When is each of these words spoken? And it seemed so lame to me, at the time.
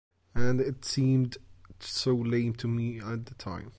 And 0.33 0.59
it 0.59 0.83
seemed 0.83 1.37
so 1.79 2.15
lame 2.15 2.55
to 2.55 2.67
me, 2.67 2.99
at 2.99 3.27
the 3.27 3.35
time. 3.35 3.69